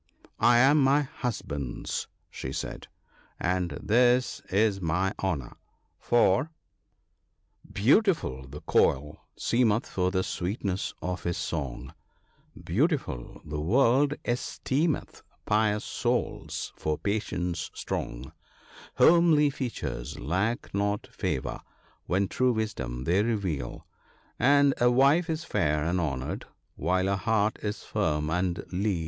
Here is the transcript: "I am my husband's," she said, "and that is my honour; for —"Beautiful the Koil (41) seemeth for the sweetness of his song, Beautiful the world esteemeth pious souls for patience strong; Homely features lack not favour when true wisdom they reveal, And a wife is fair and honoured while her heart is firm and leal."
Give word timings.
"I 0.39 0.57
am 0.57 0.81
my 0.83 1.03
husband's," 1.03 2.07
she 2.31 2.51
said, 2.51 2.87
"and 3.39 3.69
that 3.83 4.41
is 4.49 4.81
my 4.81 5.13
honour; 5.21 5.57
for 5.99 6.49
—"Beautiful 7.71 8.47
the 8.47 8.61
Koil 8.61 8.93
(41) 9.13 9.17
seemeth 9.37 9.85
for 9.85 10.09
the 10.09 10.23
sweetness 10.23 10.95
of 11.03 11.21
his 11.21 11.37
song, 11.37 11.93
Beautiful 12.63 13.43
the 13.45 13.61
world 13.61 14.15
esteemeth 14.25 15.21
pious 15.45 15.85
souls 15.85 16.73
for 16.75 16.97
patience 16.97 17.69
strong; 17.75 18.31
Homely 18.95 19.51
features 19.51 20.17
lack 20.17 20.73
not 20.73 21.05
favour 21.11 21.61
when 22.07 22.27
true 22.27 22.53
wisdom 22.53 23.03
they 23.03 23.21
reveal, 23.21 23.85
And 24.39 24.73
a 24.81 24.89
wife 24.89 25.29
is 25.29 25.43
fair 25.43 25.83
and 25.85 25.99
honoured 26.01 26.47
while 26.75 27.05
her 27.05 27.15
heart 27.17 27.59
is 27.61 27.83
firm 27.83 28.31
and 28.31 28.63
leal." 28.71 28.99